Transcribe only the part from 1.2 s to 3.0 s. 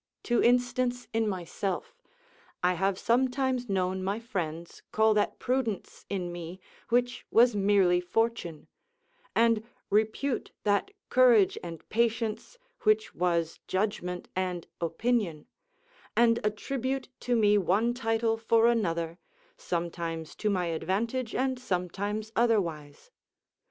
myself: I have